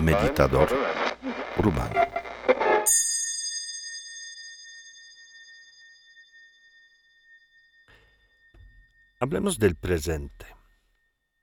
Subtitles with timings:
[0.00, 0.68] Meditador
[1.58, 2.00] urbano.
[9.20, 10.46] Hablemos del presente.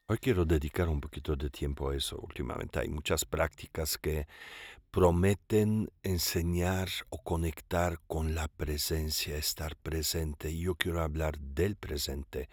[0.08, 2.18] Hoy quiero dedicar un poquito de tiempo a eso.
[2.18, 4.28] Últimamente hay muchas prácticas que
[4.90, 10.50] prometen enseñar o conectar con la presencia, estar presente.
[10.52, 12.50] Y yo quiero hablar del presente.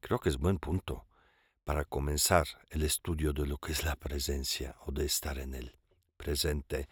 [0.00, 1.06] Creo que es buen punto
[1.66, 5.74] para comenzar el estudio de lo que es la presencia o de estar en el
[6.16, 6.88] presente,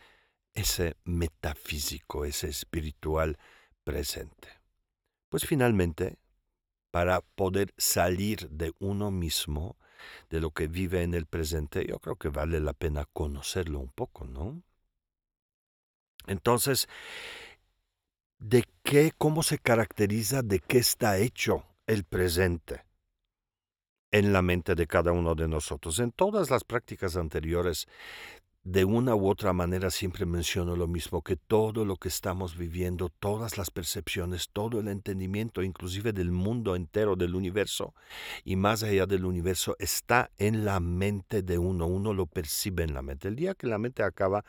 [0.52, 3.38] ese metafísico, ese espiritual
[3.84, 4.48] presente.
[5.28, 6.18] Pues finalmente,
[6.90, 9.76] para poder salir de uno mismo,
[10.28, 13.92] de lo que vive en el presente, yo creo que vale la pena conocerlo un
[13.92, 14.60] poco, ¿no?
[16.26, 16.88] Entonces,
[18.40, 22.82] ¿de qué, cómo se caracteriza, de qué está hecho el presente
[24.14, 25.98] en la mente de cada uno de nosotros?
[25.98, 27.88] En todas las prácticas anteriores
[28.64, 33.10] de una u otra manera siempre menciono lo mismo, que todo lo que estamos viviendo,
[33.10, 37.94] todas las percepciones, todo el entendimiento, inclusive del mundo entero, del universo
[38.42, 42.94] y más allá del universo, está en la mente de uno, uno lo percibe en
[42.94, 43.28] la mente.
[43.28, 44.46] El día que la mente acaba,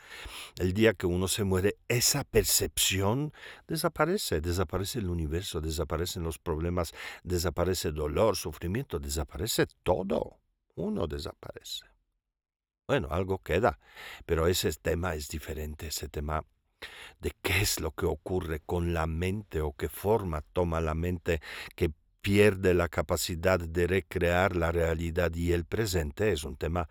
[0.58, 3.34] el día que uno se muere, esa percepción
[3.68, 10.38] desaparece, desaparece el universo, desaparecen los problemas, desaparece dolor, sufrimiento, desaparece todo,
[10.74, 11.95] uno desaparece.
[12.88, 13.80] Bueno, algo queda,
[14.26, 16.44] pero ese tema es diferente, ese tema
[17.20, 21.40] de qué es lo que ocurre con la mente o qué forma toma la mente
[21.74, 26.88] que pierde la capacidad de recrear la realidad y el presente es un tema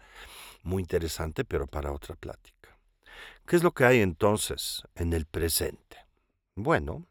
[0.63, 2.77] muy interesante, pero para otra plática.
[3.45, 5.97] ¿Qué es lo que hay entonces en el presente?
[6.55, 7.05] Bueno,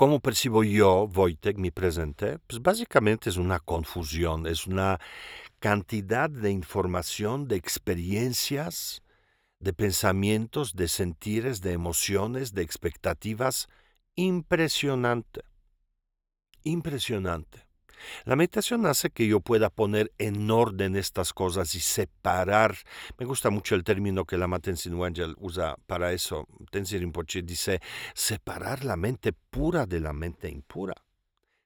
[0.00, 2.38] ¿cómo percibo yo, Wojtek, mi presente?
[2.46, 4.98] Pues básicamente es una confusión, es una
[5.58, 9.02] cantidad de información, de experiencias,
[9.58, 13.68] de pensamientos, de sentires, de emociones, de expectativas
[14.14, 15.42] impresionante.
[16.62, 17.66] Impresionante.
[18.24, 22.76] La meditación hace que yo pueda poner en orden estas cosas y separar.
[23.18, 26.46] Me gusta mucho el término que la Tenzin Wangyal usa para eso.
[26.70, 27.80] Tenzin Rinpoche dice
[28.14, 30.94] separar la mente pura de la mente impura.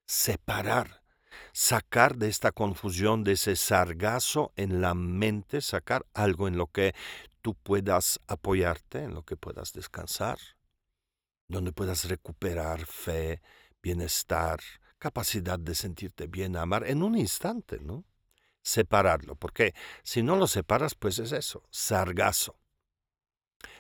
[0.07, 1.05] Separar
[1.53, 6.95] sacar de esta confusión, de ese sargazo en la mente, sacar algo en lo que
[7.43, 10.39] tú puedas apoyarte, en lo que puedas descansar,
[11.49, 13.43] donde puedas recuperar fe,
[13.83, 14.61] bienestar,
[15.05, 18.07] capacidad de sentirte bien, amar en un instante, ¿no?
[18.63, 22.57] Separarlo, porque si no lo separas, pues es eso, sargazo.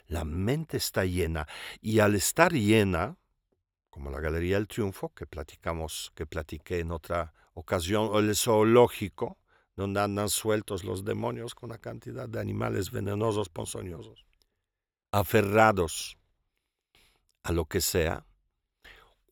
[0.07, 1.49] La mente está llena
[1.81, 3.17] y al estar llena,
[3.89, 9.39] como la Galería del Triunfo que platicamos, que platiqué en otra ocasión, o el zoológico,
[9.77, 14.27] donde andan sueltos los demonios con una cantidad de animales venenosos, ponzoñosos,
[15.11, 16.19] aferrados
[17.45, 18.27] a lo que sea,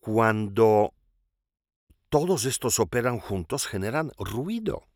[0.00, 0.94] cuando
[2.12, 4.86] todos estos operan juntos, generan ruido,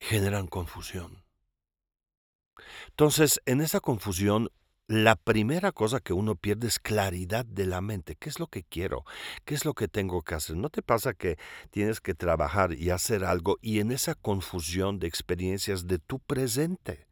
[0.00, 1.22] generan confusión.
[2.88, 4.50] Entonces, en esa confusión
[4.88, 8.16] la primera cosa que uno pierde es claridad de la mente.
[8.16, 9.04] ¿Qué es lo que quiero?
[9.44, 10.56] ¿Qué es lo que tengo que hacer?
[10.56, 11.38] ¿No te pasa que
[11.70, 17.06] tienes que trabajar y hacer algo y en esa confusión de experiencias de tu presente,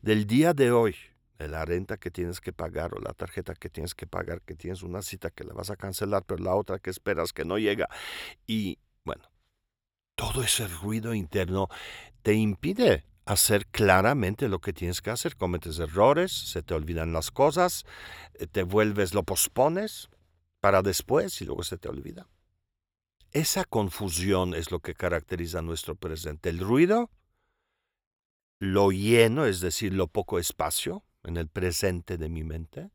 [0.00, 0.96] del día de hoy,
[1.48, 4.82] la renta que tienes que pagar o la tarjeta que tienes que pagar, que tienes
[4.82, 7.88] una cita que la vas a cancelar, pero la otra que esperas que no llega?
[8.46, 9.30] Y bueno,
[10.14, 11.68] todo ese ruido interno
[12.22, 15.36] te impide hacer claramente lo que tienes que hacer.
[15.36, 17.84] Cometes errores, se te olvidan las cosas,
[18.34, 20.10] eh, te vuelves, lo pospones
[20.60, 22.26] para después y luego se te olvida.
[23.32, 26.50] Esa confusión es lo que caracteriza nuestro presente.
[26.50, 27.10] El ruido,
[28.58, 32.90] lo lleno, es decir, lo poco espacio en el presente de mi mente,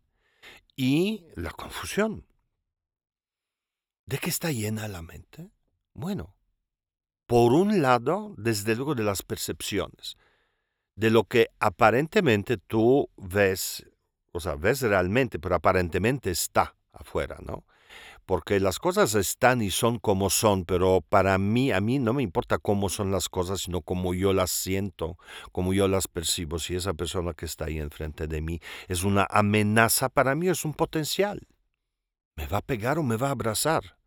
[0.75, 2.25] y la confusión.
[4.05, 5.49] ¿De qué está llena la mente?
[5.93, 6.35] Bueno,
[7.25, 10.17] por un lado, desde luego de las percepciones,
[10.95, 13.85] de lo que aparentemente tú ves,
[14.31, 17.65] o sea, ves realmente, pero aparentemente está afuera, ¿no?
[18.25, 22.23] Porque las cosas están y son como son, pero para mí, a mí no me
[22.23, 25.17] importa cómo son las cosas, sino cómo yo las siento,
[25.51, 26.57] cómo yo las percibo.
[26.57, 30.65] Si esa persona que está ahí enfrente de mí es una amenaza, para mí es
[30.65, 31.47] un potencial.
[32.35, 33.97] Me va a pegar o me va a abrazar,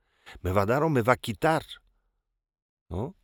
[0.43, 1.63] me va a dar o me va a quitar.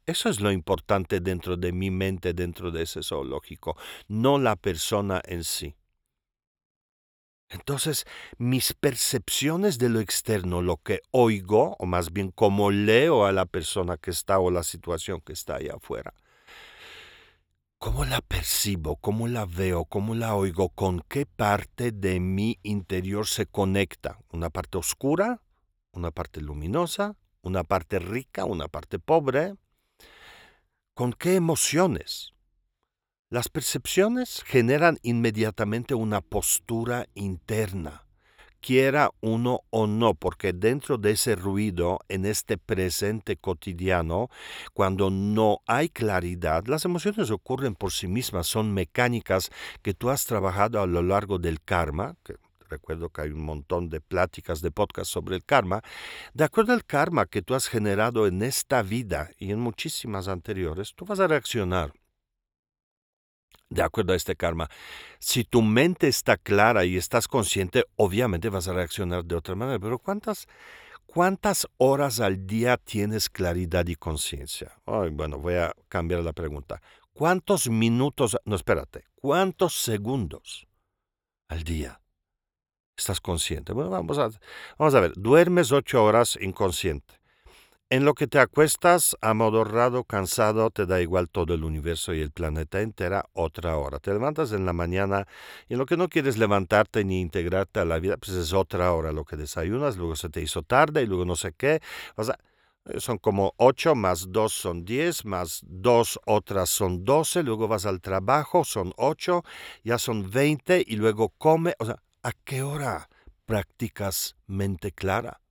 [0.07, 3.77] Eso es lo importante dentro de mi mente, dentro de ese zoológico,
[4.09, 5.75] no la persona en sí.
[7.55, 8.05] Entonces,
[8.37, 13.47] mis percepciones de lo externo, lo que oigo, o más bien cómo leo a la
[13.47, 16.15] persona que está o la situación que está allá afuera,
[17.79, 23.29] cómo la percibo, cómo la veo, cómo la oigo, con qué parte de mi interior
[23.29, 24.19] se conecta.
[24.33, 25.41] Una parte oscura,
[25.93, 29.55] una parte luminosa, una parte rica, una parte pobre.
[30.93, 32.34] ¿Con qué emociones?
[33.35, 38.05] Las percepciones generan inmediatamente una postura interna,
[38.61, 44.29] quiera uno o no, porque dentro de ese ruido, en este presente cotidiano,
[44.73, 49.51] cuando no hay claridad, las emociones ocurren por sí mismas, son mecánicas
[49.83, 52.15] que tú has trabajado a lo largo del karma,
[52.69, 55.83] recuerdo que hay un montón de pláticas de podcast sobre el karma,
[56.35, 60.95] de acuerdo al karma que tú has generado en esta vida y en muchísimas anteriores,
[60.95, 61.95] tú vas a reaccionar
[63.75, 64.71] de acuerdo a este karma.
[65.19, 69.79] Si tu mente está clara y estás consciente, obviamente vas a reaccionar de otra manera.
[69.79, 70.47] Pero ¿cuántas,
[71.07, 74.73] cuántas horas al día tienes claridad y conciencia?
[74.87, 76.81] bueno, voy a cambiar la pregunta.
[77.13, 80.67] ¿Cuántos minutos, no espérate, cuántos segundos
[81.49, 82.01] al día
[82.97, 83.73] estás consciente?
[83.73, 84.31] Bueno, vamos a,
[84.79, 87.24] vamos a ver, duermes ocho horas inconsciente.
[87.91, 92.31] En lo que te acuestas, amodorrado, cansado, te da igual todo el universo y el
[92.33, 93.99] planeta entera otra hora.
[93.99, 95.27] Te levantas en la mañana
[95.69, 98.93] y en lo que no quieres levantarte ni integrarte a la vida, pues es otra
[98.93, 101.81] hora lo que desayunas, luego se te hizo tarde y luego no sé qué.
[102.17, 102.39] O sea,
[102.87, 107.85] eh, son como ocho, más dos son diez, más dos otras son doce, luego vas
[107.87, 109.43] al trabajo, son ocho,
[109.85, 111.75] ya son veinte y luego come.
[111.79, 113.09] O sea, ¿a qué hora
[113.47, 115.44] practicas mente clara?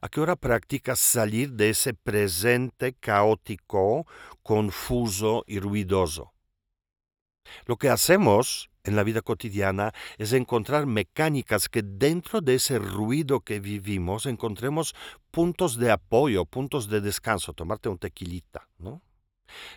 [0.00, 4.06] ¿A qué hora practicas salir de ese presente caótico,
[4.42, 6.32] confuso y ruidoso?
[7.66, 13.40] Lo que hacemos en la vida cotidiana es encontrar mecánicas que dentro de ese ruido
[13.40, 14.94] que vivimos encontremos
[15.30, 19.02] puntos de apoyo, puntos de descanso, tomarte un tequilita, ¿no?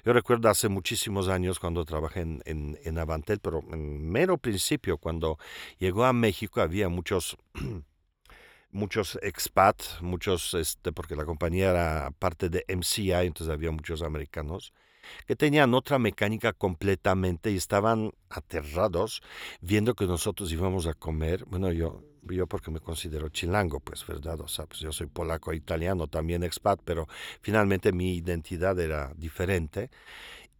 [0.03, 4.97] Yo recuerdo hace muchísimos años cuando trabajé en, en, en Avantel, pero en mero principio,
[4.97, 5.37] cuando
[5.77, 7.37] llegó a México, había muchos
[8.71, 14.73] muchos expat, muchos, este, porque la compañía era parte de MCI, entonces había muchos americanos,
[15.25, 19.21] que tenían otra mecánica completamente y estaban aterrados
[19.61, 24.41] viendo que nosotros íbamos a comer, bueno, yo, yo porque me considero chilango, pues, ¿verdad?
[24.41, 27.07] O sea, pues yo soy polaco e italiano, también expat, pero
[27.41, 29.89] finalmente mi identidad era diferente,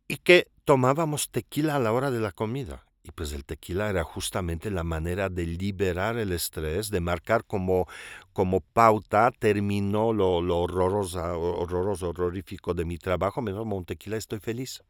[0.07, 2.87] y que tomábamos tequila a la hora de la comida.
[3.07, 7.88] Y pues el tequila era justamente la manera de liberar el estrés, de marcar como,
[8.33, 14.18] como pauta, terminó lo, lo horroroso, horroroso, horrorífico de mi trabajo, me tomo un tequila,
[14.18, 14.83] estoy feliz.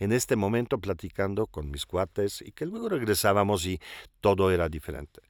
[0.00, 3.78] En este momento platicando con mis cuates y que luego regresábamos y
[4.20, 5.20] todo era diferente.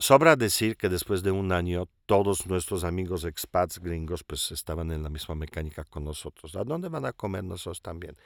[0.00, 5.02] Sobra decir que después de un año todos nuestros amigos expats gringos pues estaban en
[5.02, 6.56] la misma mecánica con nosotros.
[6.56, 8.16] ¿A dónde van a comer nosotros también?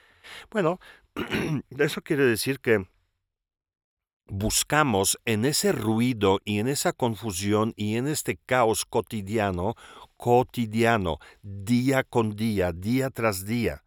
[0.49, 0.79] Bueno,
[1.77, 2.87] eso quiere decir que
[4.27, 9.75] buscamos en ese ruido y en esa confusión y en este caos cotidiano,
[10.17, 13.83] cotidiano, día con día, día tras día.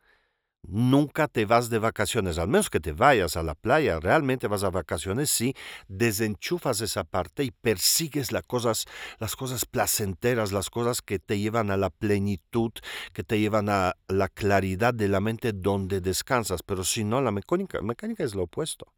[0.63, 4.65] Nunca te vas de vacaciones, al menos que te vayas a la playa, realmente vas
[4.65, 5.55] a vacaciones si
[5.87, 8.85] desenchufas esa parte y persigues las cosas,
[9.19, 12.73] las cosas placenteras, las cosas que te llevan a la plenitud,
[13.13, 16.63] que te llevan a la claridad de la mente donde descansas.
[16.63, 18.93] Pero si no, la mecánica, mecánica es lo opuesto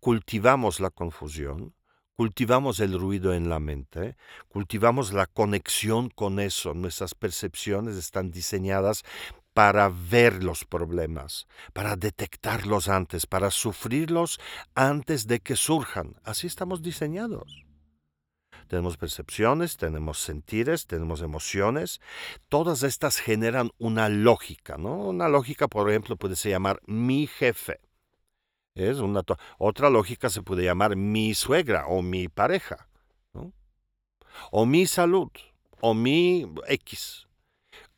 [0.00, 1.74] cultivamos la confusión,
[2.16, 4.16] cultivamos el ruido en la mente,
[4.48, 6.74] cultivamos la conexión con eso.
[6.74, 9.04] Nuestras percepciones están diseñadas
[9.54, 14.38] para ver los problemas, para detectarlos antes, para sufrirlos
[14.74, 16.14] antes de que surjan.
[16.24, 17.64] Así estamos diseñados.
[18.68, 22.00] Tenemos percepciones, tenemos sentires, tenemos emociones.
[22.48, 25.08] Todas estas generan una lógica, ¿no?
[25.08, 27.80] Una lógica, por ejemplo, puede se llamar mi jefe.
[28.74, 29.22] Es una
[29.58, 32.88] otra lógica se puede llamar mi suegra o mi pareja,
[34.50, 35.30] o mi salud,
[35.80, 37.26] o mi X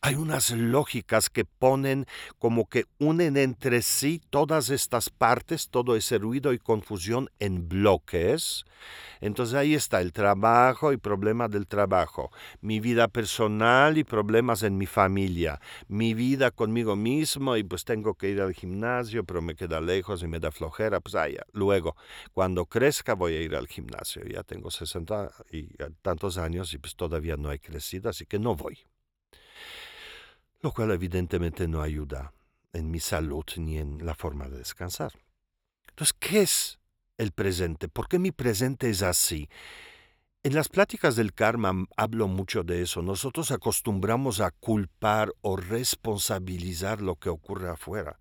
[0.05, 2.07] hay unas lógicas que ponen
[2.41, 8.65] como que unen entre sí todas estas partes, todo ese ruido y confusión en bloques.
[9.21, 14.77] Entonces ahí está el trabajo y problemas del trabajo, mi vida personal y problemas en
[14.77, 19.55] mi familia, mi vida conmigo mismo y pues tengo que ir al gimnasio, pero me
[19.55, 21.45] queda lejos y me da flojera, pues allá.
[21.53, 21.95] Luego,
[22.33, 25.69] cuando crezca voy a ir al gimnasio, ya tengo 60 y
[26.03, 28.81] tantos años y pues todavía no he crecido, así que no voy
[30.63, 32.33] lo cual evidentemente no ayuda
[32.73, 35.13] en mi salud ni en la forma de descansar.
[35.89, 36.79] Entonces, ¿qué es
[37.19, 37.89] el presente?
[37.89, 39.49] ¿Por qué mi presente es así?
[40.45, 43.03] En las pláticas del karma hablo mucho de eso.
[43.03, 48.19] Nosotros acostumbramos a culpar o responsabilizar lo que ocurre afuera.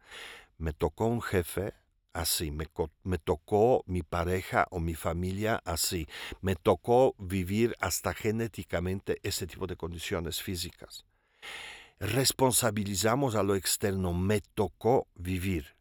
[0.57, 1.73] Me tocó un jefe
[2.13, 2.67] así, me,
[3.03, 6.07] me, tocó mi pareja o mi familia así,
[6.41, 11.05] me tocó vivir hasta genéticamente ese tipo de condiciones físicas.
[12.01, 15.77] Responsabilizamos a lo externo, me tocó vivir.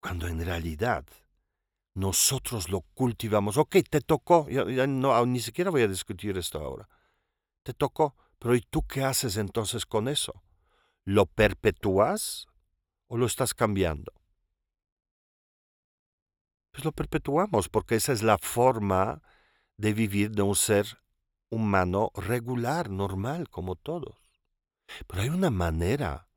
[0.00, 1.04] Cuando en realidad
[1.94, 3.56] nosotros lo cultivamos.
[3.56, 6.88] Ok, te tocó, no, ni siquiera voy a discutir esto ahora.
[7.64, 10.44] Te tocó, pero ¿y tú qué haces entonces con eso?
[11.02, 12.46] ¿Lo perpetúas
[13.08, 14.12] o lo estás cambiando?
[16.70, 19.22] Pues lo perpetuamos porque esa es la forma
[19.76, 21.02] de vivir de un ser
[21.50, 24.16] humano regular, normal, como todos.
[25.06, 26.28] Pero hay una manera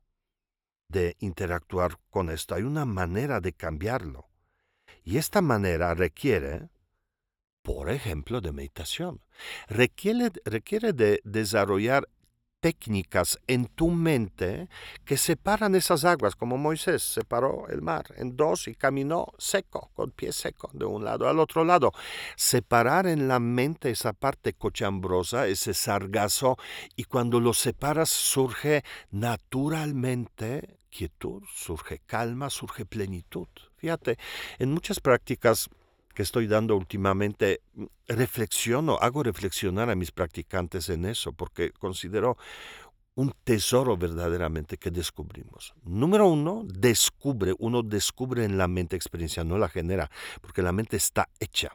[0.88, 4.28] de interactuar con esto, hay una manera de cambiarlo.
[5.04, 6.68] Y esta manera requiere,
[7.62, 9.20] por ejemplo, de meditación.
[9.68, 12.08] Requiere, requiere de desarrollar
[12.62, 14.68] técnicas en tu mente
[15.04, 20.12] que separan esas aguas, como Moisés separó el mar en dos y caminó seco, con
[20.12, 21.92] pie seco, de un lado al otro lado.
[22.36, 26.56] Separar en la mente esa parte cochambrosa, ese sargazo,
[26.94, 33.48] y cuando lo separas surge naturalmente quietud, surge calma, surge plenitud.
[33.76, 34.18] Fíjate,
[34.60, 35.68] en muchas prácticas
[36.14, 42.36] que estoy dando últimamente, mm, reflexiono, hago reflexionar a mis practicantes en eso, porque considero
[43.14, 45.74] un tesoro verdaderamente que descubrimos.
[45.84, 50.96] Número uno, descubre, uno descubre en la mente experiencia, no la genera, porque la mente
[50.96, 51.74] está hecha.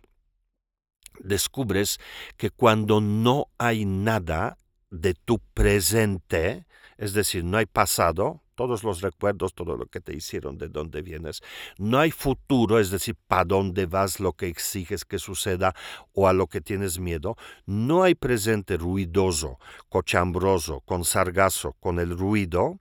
[1.19, 1.99] Descubres
[2.37, 4.57] que cuando no hay nada
[4.89, 6.65] de tu presente,
[6.97, 11.03] es decir, no hay pasado, todos los recuerdos, todo lo que te hicieron, de dónde
[11.03, 11.43] vienes.
[11.77, 15.75] No hay futuro, es decir, para dónde vas, lo que exiges que suceda
[16.11, 17.37] o a lo que tienes miedo.
[17.67, 19.59] No hay presente ruidoso,
[19.89, 22.79] cochambroso, con sargazo, con el ruido.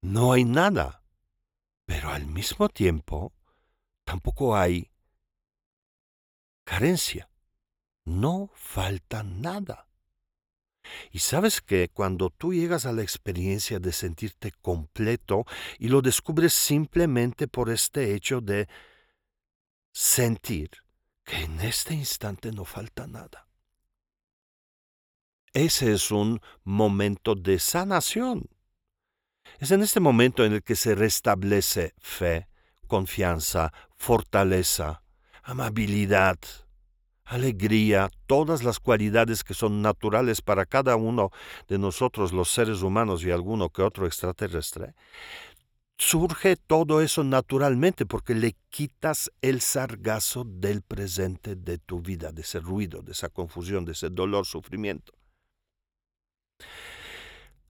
[0.00, 1.02] No hay nada.
[1.84, 3.32] Pero al mismo tiempo,
[4.04, 4.92] tampoco hay
[6.62, 7.28] carencia.
[8.04, 9.88] No falta nada.
[11.12, 15.44] Y sabes que cuando tú llegas a la experiencia de sentirte completo
[15.78, 18.68] y lo descubres simplemente por este hecho de
[19.92, 20.70] sentir
[21.24, 23.48] que en este instante no falta nada.
[25.52, 28.50] Ese es un momento de sanación.
[29.60, 32.48] Es en este momento en el que se restablece fe,
[32.88, 35.04] confianza, fortaleza,
[35.42, 36.38] amabilidad,
[37.24, 41.30] alegría, todas las cualidades que son naturales para cada uno
[41.68, 44.94] de nosotros, los seres humanos y alguno que otro extraterrestre,
[45.96, 52.42] surge todo eso naturalmente porque le quitas el sargazo del presente de tu vida, de
[52.42, 55.12] ese ruido, de esa confusión, de ese dolor, sufrimiento.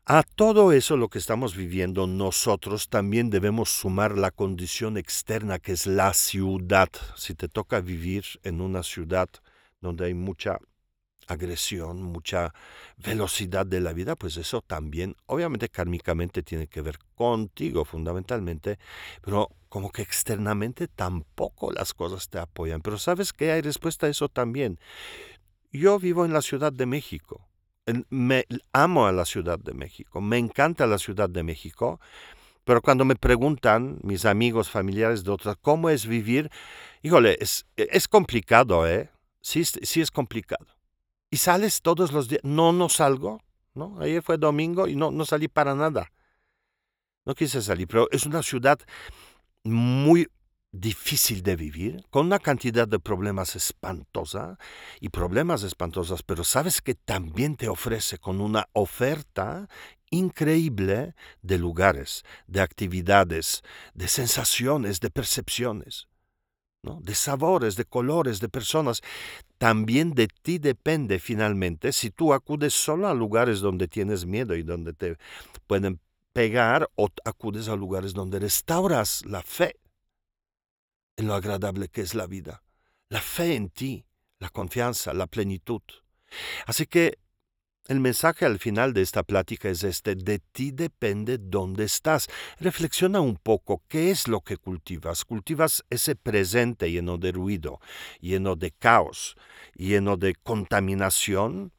[0.07, 5.73] A todo eso lo que estamos viviendo nosotros también debemos sumar la condición externa que
[5.73, 6.91] es la ciudad.
[7.17, 9.31] Si te toca vivir en una ciudad
[9.81, 10.59] donde hay mucha
[11.27, 12.53] agresión, mucha
[12.99, 18.79] velocidad de la vida, pues eso también obviamente kármicamente tiene que ver contigo fundamentalmente,
[19.23, 22.83] pero como que externamente tampoco las cosas te apoyan.
[22.83, 24.79] Pero sabes que hay respuesta a eso también.
[25.73, 27.49] Yo vivo en la Ciudad de México
[28.11, 32.01] me amo a la Ciudad de México, me encanta la Ciudad de México,
[32.65, 36.51] pero cuando me preguntan mis amigos, familiares de otras, ¿cómo es vivir?
[37.03, 39.11] Híjole, es, es complicado, ¿eh?
[39.43, 40.67] Sí, sí es complicado.
[41.31, 42.41] ¿Y sales todos los días?
[42.43, 43.43] No, no salgo,
[43.75, 44.01] ¿no?
[44.01, 46.11] Ayer fue domingo y no, no salí para nada.
[47.27, 48.79] No quise salir, pero es una ciudad
[49.65, 50.29] muy
[50.75, 54.59] difícil de vivir, con una cantidad de problemas espantosa
[55.01, 59.69] y problemas espantosos, pero sabes que también te ofrece con una oferta
[60.11, 63.63] increíble de lugares, de actividades,
[63.95, 66.09] de sensaciones, de percepciones,
[66.83, 67.01] ¿no?
[67.01, 69.01] de sabores, de colores, de personas.
[69.59, 74.65] También de ti depende finalmente si tú acudes solo a lugares donde tienes miedo y
[74.65, 75.17] donde te
[75.69, 76.01] pueden
[76.33, 79.77] pegar o acudes a lugares donde restauras la fe
[81.17, 82.63] en lo agradable que es la vida,
[83.09, 84.07] la fe en ti,
[84.39, 85.83] la confianza, la plenitud.
[86.67, 87.19] Así que
[87.87, 92.29] el mensaje al final de esta plática es este, de ti depende dónde estás.
[92.59, 95.25] Reflexiona un poco qué es lo que cultivas.
[95.27, 97.81] ¿Cultivas ese presente lleno de ruido,
[98.21, 99.37] lleno de caos,
[99.75, 101.73] lleno de contaminación?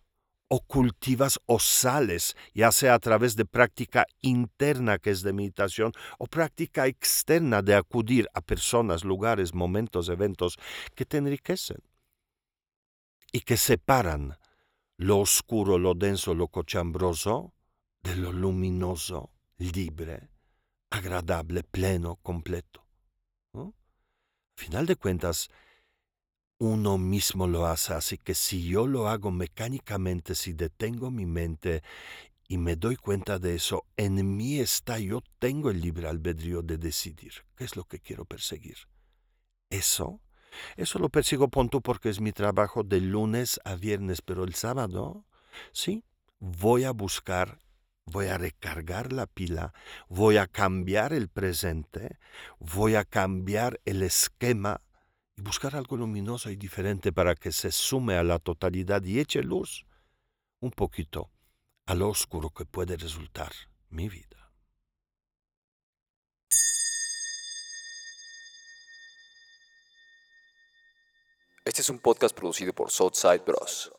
[0.55, 5.91] O cultivas o sales, ya sea a través de práctica interna que es de meditación
[6.17, 10.55] o práctica externa de acudir a personas, lugares, momentos, eventos
[10.95, 11.79] que te enriquecen
[13.33, 14.37] y que separan
[14.95, 17.53] lo oscuro, lo denso, lo cochambroso
[18.01, 20.29] de lo luminoso, libre,
[20.89, 22.85] agradable, pleno, completo.
[24.55, 25.49] Final de cuentas,
[26.57, 31.83] uno mismo lo hace, así que si yo lo hago mecánicamente, si detengo mi mente
[32.47, 36.77] y me doy cuenta de eso, en mí está, yo tengo el libre albedrío de
[36.77, 38.77] decidir qué es lo que quiero perseguir.
[39.69, 40.21] Eso,
[40.77, 45.25] eso lo persigo punto porque es mi trabajo de lunes a viernes, pero el sábado,
[45.71, 46.03] sí,
[46.39, 47.59] voy a buscar
[48.05, 49.73] voy a recargar la pila,
[50.07, 52.19] voy a cambiar el presente,
[52.59, 54.81] voy a cambiar el esquema
[55.37, 59.43] y buscar algo luminoso y diferente para que se sume a la totalidad y eche
[59.43, 59.85] luz
[60.59, 61.31] un poquito
[61.85, 63.51] a lo oscuro que puede resultar
[63.89, 64.51] mi vida.
[71.65, 73.91] Este es un podcast producido por Southside Bros.